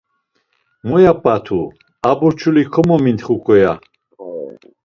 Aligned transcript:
Muya 0.87 1.13
p̌at̆u, 1.23 1.59
a 2.09 2.11
burç̌uli 2.19 2.63
komomintxuǩo, 2.73 3.53
ya. 3.61 3.73